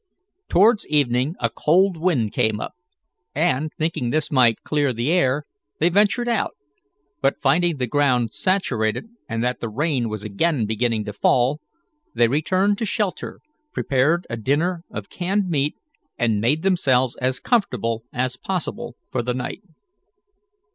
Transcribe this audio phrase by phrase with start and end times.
[0.49, 2.73] Towards evening a cold wind came up,
[3.35, 5.45] and, thinking this might clear the air,
[5.77, 6.55] they ventured out,
[7.21, 11.61] but, finding the ground saturated, and that the rain was again beginning to fall,
[12.15, 13.41] they returned to shelter,
[13.73, 15.75] prepared a dinner of canned meat,
[16.17, 19.61] and made themselves as comfortable as possible for the night.